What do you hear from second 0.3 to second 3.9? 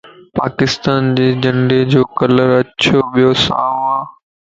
پاڪستان جي جنڊي جو ڪلر اڇو ٻيو سائو